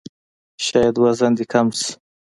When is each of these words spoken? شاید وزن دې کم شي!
شاید 0.65 0.95
وزن 1.03 1.31
دې 1.37 1.45
کم 1.51 1.67
شي! 1.79 1.91